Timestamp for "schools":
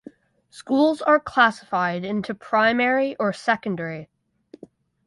0.49-0.99